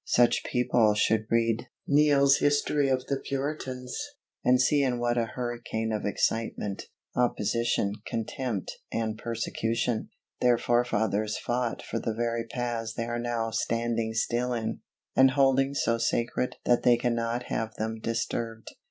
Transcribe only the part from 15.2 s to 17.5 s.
holding so sacred that they cannot